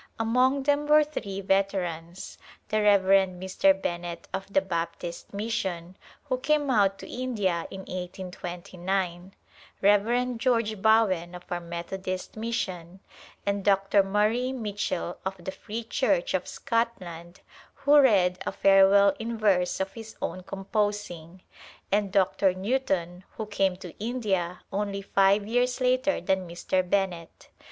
Among 0.19 0.63
them 0.63 0.87
were 0.87 1.03
three 1.03 1.41
veterans, 1.41 2.39
the 2.69 2.81
Rev. 2.81 3.01
Mr. 3.03 3.79
Bennett 3.79 4.27
of 4.33 4.51
the 4.51 4.59
Baptist 4.59 5.31
Mission, 5.31 5.95
who 6.23 6.39
came 6.39 6.71
out 6.71 6.97
to 6.97 7.07
India 7.07 7.67
in 7.69 7.81
1829, 7.81 9.35
Rev. 9.79 10.37
George 10.39 10.81
Bowen 10.81 11.35
of 11.35 11.43
our 11.51 11.59
Methodist 11.59 12.35
Mission, 12.35 12.99
and 13.45 13.63
Dr. 13.63 14.01
Murray 14.01 14.51
Mitchell 14.51 15.19
of 15.23 15.35
the 15.37 15.51
Free 15.51 15.83
Church 15.83 16.33
of 16.33 16.47
Scotland, 16.47 17.41
who 17.75 17.99
read 17.99 18.39
a 18.43 18.51
farewell 18.51 19.13
in 19.19 19.37
verse 19.37 19.79
of 19.79 19.93
his 19.93 20.15
own 20.19 20.41
composing, 20.41 21.43
and 21.91 22.11
Dr. 22.11 22.55
Newton 22.55 23.23
who 23.37 23.45
came 23.45 23.75
to 23.77 23.93
India 24.03 24.61
only 24.73 25.03
five 25.03 25.45
years 25.45 25.79
later 25.79 26.19
than 26.19 26.49
Mr. 26.49 26.81
Bennett. 26.89 27.49